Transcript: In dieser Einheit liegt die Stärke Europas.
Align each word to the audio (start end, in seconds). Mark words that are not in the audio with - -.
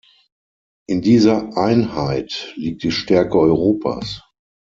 In 0.87 1.03
dieser 1.03 1.55
Einheit 1.55 2.53
liegt 2.55 2.81
die 2.81 2.89
Stärke 2.89 3.37
Europas. 3.37 4.23